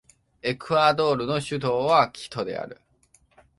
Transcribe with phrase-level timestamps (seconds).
[0.41, 2.81] エクアドルの首都はキトである